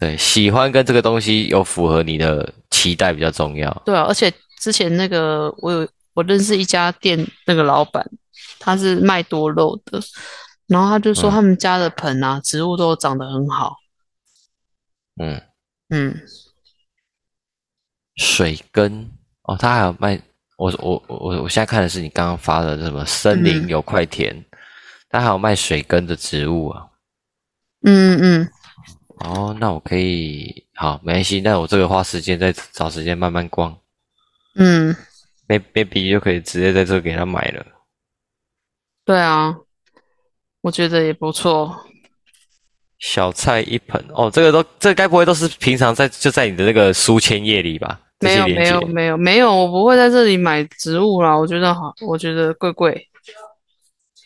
[0.00, 3.70] 对喜欢跟这个东西有符合你的期待比较重要。
[3.84, 8.02] 对啊，而且之前那个我有我认识一家店，那个老板
[8.58, 10.00] 他是卖多肉的，
[10.66, 13.76] 然后他就说嗯他们家的盆啊，植物都长得很好。
[15.20, 15.42] 嗯，
[15.90, 16.20] 嗯，
[18.16, 19.10] 水根
[19.42, 20.20] 哦，他还有卖。
[20.56, 24.44] 我我我我现在看的是你刚刚发的什么森林嗯有块田，
[25.08, 26.86] 他还有卖水根的植物啊。
[27.82, 28.48] 嗯嗯，
[29.18, 31.40] 哦，那我可以好，没关系。
[31.40, 33.76] 那我这个花时间再找时间慢慢逛
[34.54, 34.94] 嗯
[35.48, 37.66] ，，may-，maybe 就可以直接在这给他买了。
[39.04, 39.56] 对啊，
[40.64, 41.78] 我觉得也不错。
[42.98, 48.00] 小菜一盆哦，这个都这该不会都是平常在就在你的那个书签页里吧？
[48.18, 51.36] 这没有没有没有没有，我不会在这里买植物啦。
[51.36, 53.06] 我觉得好，我觉得贵贵。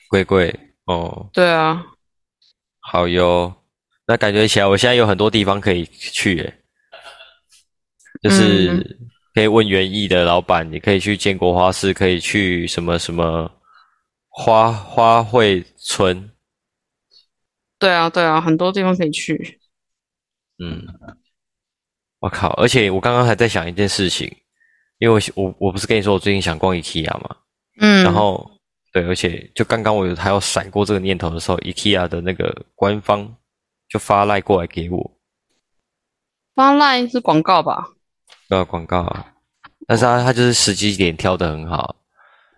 [0.08, 1.84] 贵贵哦，对啊，
[2.78, 3.52] 好哟。
[4.06, 6.58] 那感觉起来我现在有很多地方可以去耶，
[8.22, 8.84] 就是嗯
[9.34, 13.50] 可以问园艺的老板，你可以去建国花市，可以去什么什么
[14.40, 16.30] 花花卉村，
[17.76, 19.58] 对啊，对啊，很多地方可以去。
[20.62, 20.86] 嗯，
[22.20, 22.50] 我靠！
[22.50, 24.32] 而且我刚刚还在想一件事情，
[24.98, 27.36] 因为我我我不是跟你说我最近想逛 IKEA 嘛，
[27.80, 28.48] 嗯，然后
[28.92, 33.36] 对，而且就刚刚我有还有闪过这个念头的时候，IKEA 的那个官方
[33.88, 35.18] 就发赖过来给我，
[36.54, 37.90] 发 line 是广告吧？
[38.50, 39.34] 呃，广告啊，
[39.88, 41.96] 但是他他就是时机点挑的很好，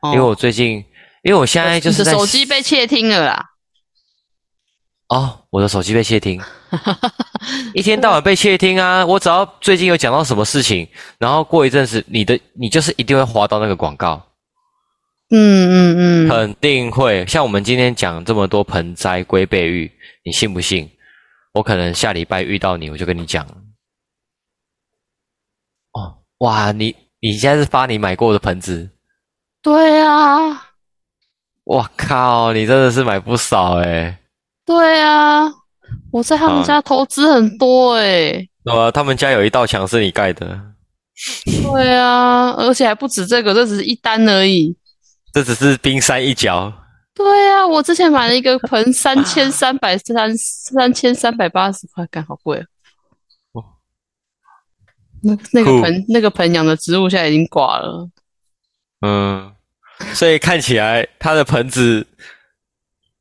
[0.03, 0.13] 哦。
[0.13, 0.85] 因为我最近，
[1.23, 3.47] 因为我现在就是在手机被窃听了啦。
[5.09, 6.41] 哦，我的手机被窃听，
[7.75, 9.05] 一天到晚被窃听啊！
[9.05, 14.25] 我只要最近有讲到什么事情，然后过一阵子，你的你就是一定会滑到那个广告，
[15.31, 17.27] 嗯嗯嗯，肯定会。
[17.27, 19.91] 像我们今天讲这么多盆栽龟背玉，
[20.25, 20.89] 你信不信？
[21.55, 23.45] 我可能下礼拜遇到你，我就跟你讲。
[25.91, 28.89] 哦，哇，你你现在是发你买过的盆子？
[29.61, 30.70] 对啊，
[31.71, 34.19] 我靠，你真的是买不少哎。
[34.67, 35.49] 对啊，
[36.11, 38.45] 我在他们家投资很多哎。
[38.65, 40.61] 呃，他们家有一道墙是你盖的。
[41.63, 44.77] 对啊，而且还不止这个，这只是一单而已。
[45.33, 46.73] 这只是冰山一角。
[47.15, 52.59] 对啊，我之前买了一个盆，三千三百三三千三百八十块，干好贵
[53.53, 53.63] 哦。
[55.23, 58.09] 那那个盆，那个盆养的植物现在已经挂了。
[59.03, 59.53] 嗯，
[60.15, 62.07] 所以看起来他的盆子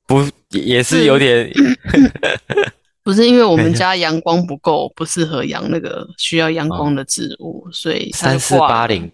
[0.07, 1.51] 不也是有点。
[3.01, 9.11] 不是因为我们家阳光不够，不适合养那个需要阳光的植物， 所以三四八零。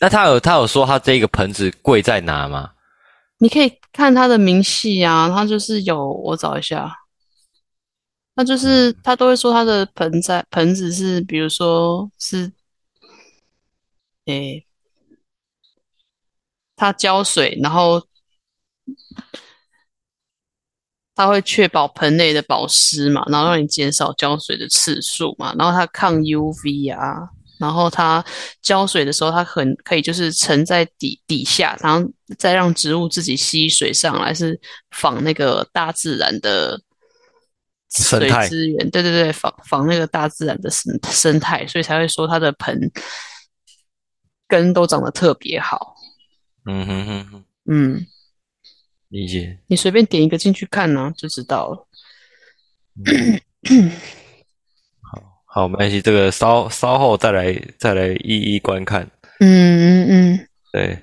[0.00, 2.70] 那他有他有说他这个盆子贵在哪吗？
[3.38, 6.90] 你可以看他的明细啊，他就是有我找一下，
[8.34, 12.50] 那就是他都会说他的盆栽盆子是，比如说是，
[14.24, 14.66] 诶，
[16.76, 18.06] 他浇水，然后。
[21.18, 27.26] 它会确保盆内的保湿嘛，然后让你减少浇水的次数嘛，然后它抗 UV 啊，
[27.58, 28.22] 然后它
[28.60, 34.60] 浇水的时候，它很可以就是沉在底底下，然后再让植物自己吸水上来，是
[34.90, 36.78] 仿那个大自然的
[37.88, 42.78] 水资源，对对对，仿仿那个大自然的生生态，所以才会说它的盆
[44.46, 45.95] 根都长得特别好。
[46.66, 48.06] 嗯哼哼哼，嗯。
[49.08, 51.86] 理解，你随便点一个进去看呢，就知道了。
[55.00, 59.08] 好好，没关系，这个稍稍后再来再来一一观看。
[59.38, 60.98] 嗯嗯嗯，对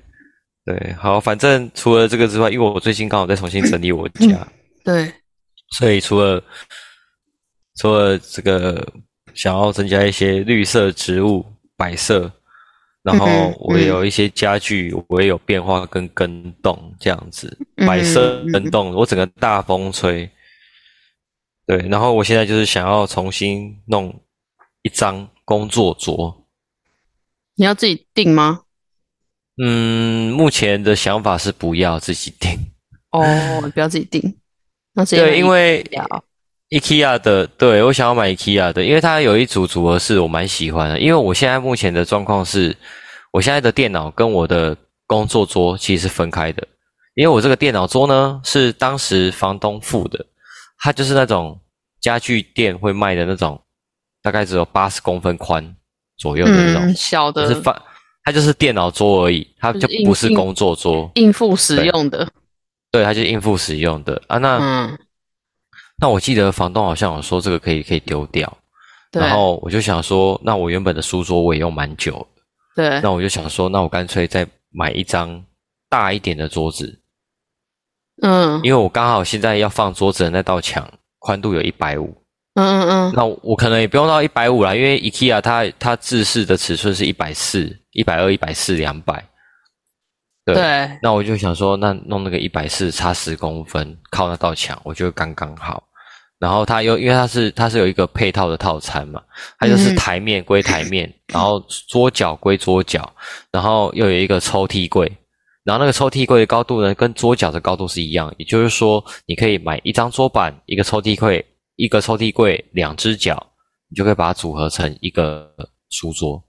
[0.65, 4.45] 对，好，反正除了这个之外，因为我最近刚好在重新整理我家，
[4.83, 5.13] 对，
[5.77, 6.43] 所以除了
[7.77, 8.85] 除了这个
[9.33, 11.45] 想要增加一些绿色植物
[11.77, 12.29] 摆设。
[13.03, 20.29] 然后我也有一些家具，我也有变化跟跟动这样子，摆设跟动，我整个大风吹。
[21.65, 24.13] 对，然后我现在就是想要重新弄
[24.81, 26.45] 一张工作桌。
[27.55, 28.61] 你要自己订吗？
[29.61, 32.57] 嗯，目前的想法是不要自己订。
[33.11, 33.23] 哦，
[33.73, 34.35] 不要自己订。
[34.93, 35.85] 那对，因为
[36.73, 40.99] IKEA 的，对我想要买 IKEA 的，因为它有一组组合是我蛮喜欢的。
[40.99, 42.75] 因为我现在目前的状况是，
[43.31, 46.67] 我现在的电脑跟我的工作桌其实是分开的。
[47.13, 50.25] 因为我这个电脑桌呢是当时房东付的，
[50.79, 51.59] 它就是那种
[52.01, 53.61] 家具店会卖的那种，
[54.23, 55.75] 大概只有八十公分宽
[56.17, 57.79] 左右的那种小的，是放
[58.23, 62.27] 它就是电脑桌而已，它就不是工作桌，应付使用的。
[62.91, 64.97] 对，它就应付使用的啊，那。
[65.99, 68.57] 那我记得房东好像有说这个可以可以丢掉，
[69.11, 72.25] 然后我就想说，那我原本的书桌我也用蛮久，
[72.75, 75.43] 对，那我就想说，那我干脆再买一张
[75.89, 76.99] 大一点的桌子，
[78.21, 80.85] 嗯，因为我刚好现在要放桌子的那道墙
[81.19, 82.13] 宽度有一百五，
[82.55, 89.23] 嗯嗯嗯，那我可能也不用到一百五啦，因为 IKEA 它它制式的尺寸是一百四、一百二、一百四、两百。
[90.45, 95.83] 对，那我就想说，那弄那个一百四差十公分，靠那道墙，我觉得刚刚好。
[96.37, 99.23] 然后它又因为它是它是有一个配套的套餐嘛，
[99.57, 103.09] 它就是台面归台面，然后桌角归桌角，
[103.51, 105.09] 然后又有一个抽屉柜，
[105.63, 111.45] 然后那个抽屉柜的高度呢，跟桌角的高度是一样，也就是说，你可以买一张桌板，一个抽屉柜，
[111.77, 113.41] 一个抽屉柜，两只脚，
[113.87, 115.49] 你就可以把它组合成一个
[115.89, 116.43] 书桌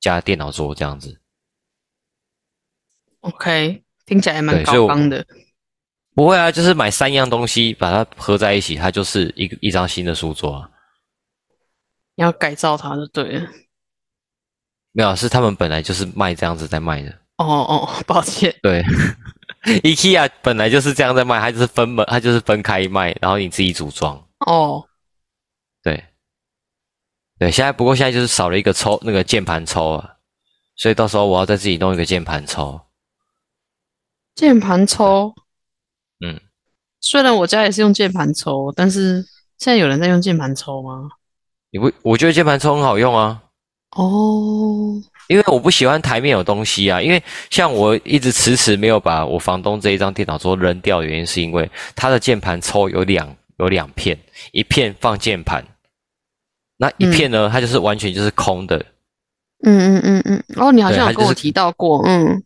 [0.00, 1.19] 加电脑桌这样子。
[3.20, 5.26] OK，听起来蛮高纲的。
[6.14, 10.68] 不会啊，就是买三样东西把它合在一起，它就是一个一张新的书桌。
[12.16, 13.48] 你要改造它就对了。
[14.92, 17.10] 没有，是他们本来就是卖这样子在卖的。
[17.36, 18.54] 哦哦， 抱歉。
[18.62, 18.82] 对，
[19.82, 24.16] IKEA 本来就是这样在卖，它就是分门，它就是分开卖，然后你自己组装。
[24.46, 24.84] 哦，
[25.82, 26.04] 对，
[27.38, 30.16] 对，现在不过现在就是少了一个抽那个键盘抽啊，
[30.76, 32.78] 所以到时候我要再自己弄一个键盘抽。
[34.40, 35.34] 键盘抽，
[36.24, 36.40] 嗯，
[36.98, 39.16] 虽然我家也是用键盘抽，但是
[39.58, 41.10] 现在有人在用键盘抽吗？
[41.70, 43.42] 你不，我觉得键盘抽很好用啊。
[43.90, 47.02] 哦，因为我不喜欢台面有东西啊。
[47.02, 54.18] 因为像我一直迟迟没有把我房东这一张电脑桌扔掉的原因，是因为它的键盘抽有两有两片，
[54.52, 55.62] 一片放键盘，
[56.78, 58.78] 那一片呢，它就是完全就是空的。
[59.64, 62.42] 嗯嗯嗯嗯，哦，你好像有跟我提到过，嗯。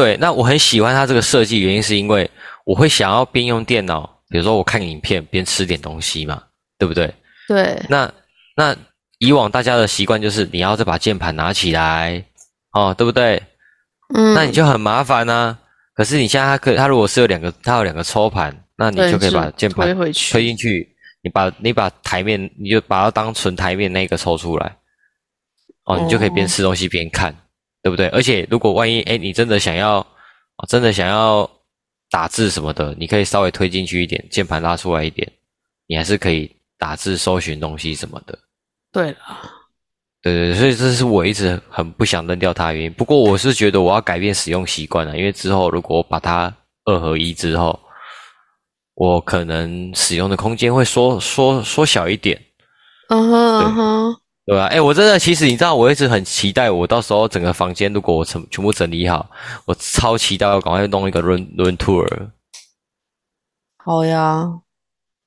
[0.00, 2.30] 对，那我很喜欢它这个设计，原因是因为
[2.64, 6.42] 我会想要边用电脑，比如说我看影片边吃点东西嘛，
[6.78, 7.12] 对不对？
[7.46, 8.10] 对，那
[8.56, 8.74] 那
[9.18, 12.24] 以往大家的习惯就是你要再把键盘拿起来，
[12.72, 13.42] 哦，对不对？
[14.14, 15.58] 嗯，那你就很麻烦呐、
[15.94, 20.88] 可是你现在它可它如果是有两个，它有两个抽盘，那你就可以把键盘推回去推进去，
[21.22, 24.74] 你把你把台面，你就把它当纯台面那个抽出来，
[25.84, 27.36] 哦，你就可以边哦吃东西边看，
[27.82, 28.08] 对不对？
[28.08, 31.48] 而且如果万一哎你真的想要，哦真的想要
[32.10, 35.30] 打字什么的，你可以稍微推进去一点，键盘拉出来一点，
[35.86, 38.38] 你还是可以打字搜寻东西什么的。
[38.92, 39.18] 对了，
[40.22, 42.92] 对对，所以这是我一直很不想扔掉它的原因。
[42.92, 46.52] 不过我是觉得我要改变使用习惯了，因为之后如果我把它
[46.84, 47.78] 二合一之后，
[48.94, 52.38] 我可能使用的空间会缩缩缩小一点，
[53.08, 54.20] 嗯哼嗯哼，
[54.50, 54.66] 对啊？
[54.66, 59.30] 哎，我真的其实你知道，我一直很期待，我到时候整个房间如果我全全部整理好，
[59.64, 62.04] 我超期待要赶快弄一个 run run tour。
[63.84, 64.60] 好呀，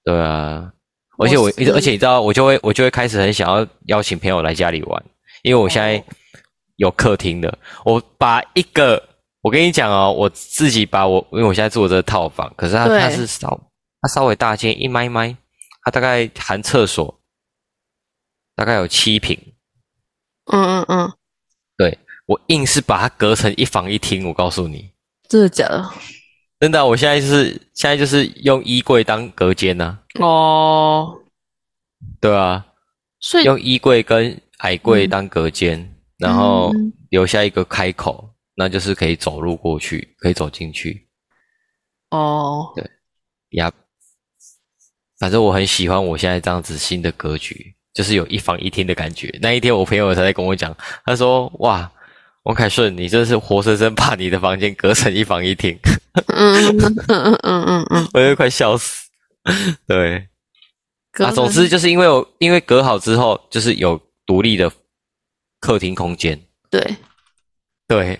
[0.03, 0.73] 对啊，
[1.17, 5.03] 而且我我而且你知道，我就会我就会开始很想要邀请朋友来家里玩，
[5.41, 6.03] 因为我现在哦
[6.75, 9.01] 有客厅的，我把一个
[9.41, 13.57] 我跟你讲哦，我自己把我因为我现在住的这个套房，可是它它是稍
[14.01, 15.33] 它稍微大间一麦麦，
[15.85, 17.17] 它大概含厕所，
[18.55, 19.37] 大概有七平，
[20.51, 21.13] 嗯嗯嗯，
[21.77, 24.91] 对我硬是把它隔成一房一厅，我告诉你，
[25.27, 25.89] 真的假的？
[26.59, 31.19] 真的啊，我现在就是现在就是用衣柜当隔间呢、哦，
[32.21, 32.65] 对啊，
[33.19, 35.09] 所以用衣柜跟矮柜嗯。
[35.09, 36.93] 当隔间，然后嗯。
[37.09, 41.07] 留下一个开口，那就是可以走路过去，可以走进去。
[42.09, 42.89] 哦，对。
[43.51, 43.71] 呀。
[45.19, 49.37] 反正我很喜欢我现在这样子新的格局，就是有一房一厅的感觉。
[49.41, 50.75] 那一天我朋友才在跟我讲，
[51.05, 51.89] 他说：“哇，
[52.43, 55.77] 王凯顺，你真是活生生把你的房间隔成一房一厅。
[56.27, 59.07] 嗯嗯嗯嗯嗯嗯嗯，” 我就快笑死。
[59.87, 60.27] 对
[61.13, 64.71] 啊，总之就是因为我因为隔好之后，就是有独立的
[65.59, 66.39] 客厅空间。
[66.71, 66.95] 对，
[67.87, 68.17] 对，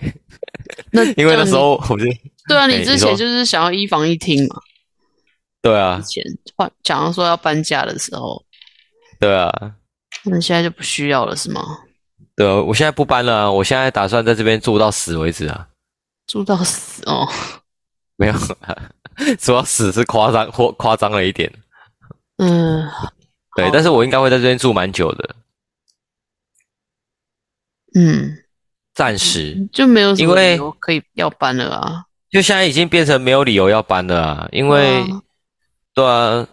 [0.92, 2.04] 那 因为那时候我就
[2.46, 4.60] 对啊，哎你之前就是想要一房一厅嘛，
[5.60, 6.24] 对啊之，前
[6.56, 8.43] 换讲说要搬家的时候，
[9.18, 9.50] 对啊，
[10.24, 11.62] 那现在就不需要了是吗？
[12.36, 15.68] 对啊，我现在不搬了啊、我现在打算在这边住到死为止啊。
[16.26, 17.28] 住到死哦，
[18.16, 18.34] 没有，
[19.38, 21.52] 住到死是夸张或夸张了一点。
[22.38, 22.88] 嗯，
[23.56, 25.36] 对，但是我应该会在这边住蛮久的，
[27.94, 28.38] 嗯，
[28.94, 29.68] 暂时。
[29.72, 35.22] 就没有什么理由可以要搬了啊，就现在已经变成没有理由要搬了啊，因为，嗯
[35.94, 36.44] 对啊，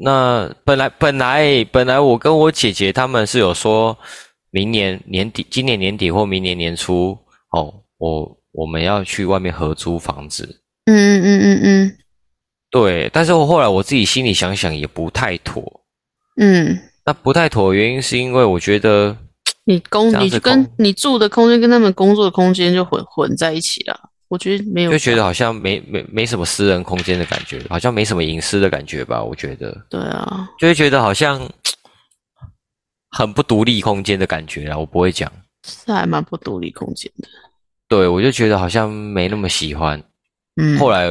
[0.00, 3.96] 那本来本来本来我跟我姐姐他们是有说，
[4.50, 7.18] 明年年底、今年年底或明年年初，
[7.50, 10.62] 哦，我我们要去外面合租房子。
[10.86, 11.98] 嗯嗯嗯嗯嗯
[12.70, 15.80] 对，但是我后来我自己心里想想也不太妥。
[16.36, 19.16] 嗯，那不太妥的原因是因为我觉得，
[19.64, 29.22] 你工你跟你住的空间跟他们工作的空间就混混在一起了，我觉得没有就觉得好像没没没什么私人空间的感觉，好像没什么隐私的感觉吧。
[29.22, 31.50] 我觉得，对啊，就会觉得好像
[33.10, 34.76] 很不独立空间的感觉啊。
[34.76, 35.32] 我不会讲，
[35.66, 37.28] 是还蛮不独立空间的，
[37.88, 40.02] 对我就觉得好像没那么喜欢。
[40.60, 41.10] 嗯，后来，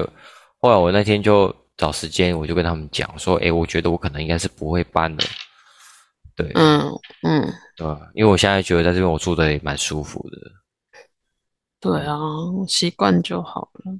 [0.60, 5.24] 后来我那天就找时间，我就跟他们讲说，诶，我觉得我可能应该是不会搬的。
[6.36, 6.82] 对，嗯
[7.24, 7.88] 嗯，对？
[8.14, 10.38] 因为我现在觉得在这边我住的也蛮舒服的。
[11.92, 12.18] 对啊，
[12.68, 13.94] 习惯就好了。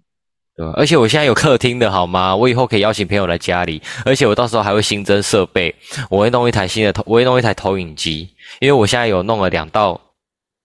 [0.56, 0.74] 对吧？
[0.76, 2.36] 而且我现在有客厅的好吗？
[2.36, 5.74] 我以后可以邀请朋友来家里，而且我到时候还会新增设备，
[6.10, 8.28] 我会弄一台新的投，我会弄一台投影机，
[8.60, 10.02] 因为我现在有弄了两道，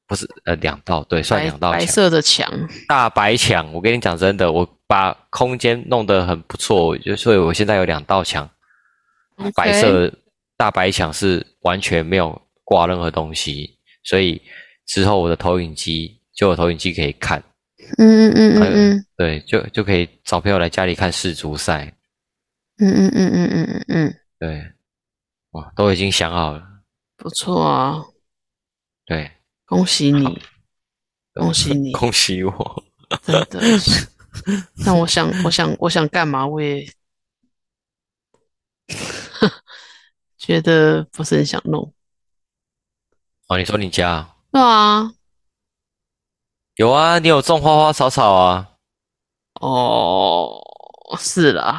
[0.09, 2.51] 不是呃两道，对，算两道墙，白色的墙，
[2.89, 3.71] 大白墙。
[3.75, 8.49] 我跟你讲真的，我把空间弄得很不错，就所以我现在有两道墙，
[9.55, 10.11] 白色
[10.57, 14.41] 大白墙是完全没有挂任何东西，所以
[14.87, 17.43] 之后我的投影机就有投影机可以看。
[17.99, 21.95] 嗯嗯嗯嗯嗯对，就就可以找朋友来家里看世足赛。
[22.79, 24.73] 嗯嗯嗯嗯嗯嗯嗯，对，
[25.51, 26.63] 哇，都已经想好了。
[27.17, 28.03] 不错啊，
[29.05, 29.31] 对，
[29.67, 30.43] 恭喜你，
[31.35, 32.85] 恭喜你， 恭喜我。
[33.23, 34.09] 真的是。
[34.85, 36.89] 但我想，我想，我想干嘛，我也
[40.39, 41.93] 觉得不是很想弄。
[43.49, 45.13] 哦，你说你家对啊，
[46.77, 47.19] 有啊？
[47.19, 48.69] 你有种花花草草啊？
[49.61, 50.61] 哦，
[51.19, 51.79] 是啦，